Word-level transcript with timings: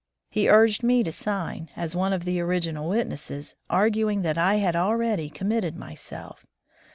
He 0.31 0.49
urged 0.49 0.81
me 0.81 1.03
to 1.03 1.11
sign, 1.11 1.69
as 1.75 1.95
one 1.95 2.11
of 2.11 2.25
the 2.25 2.39
original 2.39 2.89
witnesses, 2.89 3.55
arguing 3.69 4.23
that 4.23 4.35
I 4.35 4.55
had 4.55 4.75
already 4.75 5.29
com 5.29 5.49
mitted 5.49 5.75
myself. 5.75 6.43